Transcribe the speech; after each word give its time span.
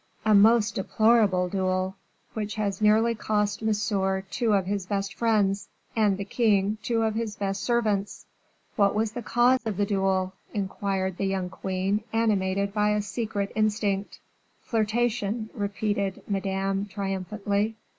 "A 0.25 0.33
most 0.33 0.73
deplorable 0.73 1.47
duel, 1.47 1.95
which 2.33 2.55
has 2.55 2.81
nearly 2.81 3.13
cost 3.13 3.61
Monsieur 3.61 4.21
two 4.31 4.53
of 4.53 4.65
his 4.65 4.87
best 4.87 5.13
friends, 5.13 5.69
and 5.95 6.17
the 6.17 6.25
king 6.25 6.79
two 6.81 7.03
of 7.03 7.13
his 7.13 7.35
best 7.35 7.61
servants." 7.61 8.25
"What 8.75 8.95
was 8.95 9.11
the 9.11 9.21
cause 9.21 9.59
of 9.63 9.77
the 9.77 9.85
duel?" 9.85 10.33
inquired 10.55 11.17
the 11.17 11.25
young 11.27 11.51
queen, 11.51 12.03
animated 12.13 12.73
by 12.73 12.93
a 12.95 13.01
secret 13.03 13.51
instinct. 13.55 14.17
"Flirtation," 14.63 15.51
repeated 15.53 16.23
Madame, 16.27 16.87
triumphantly. 16.87 17.75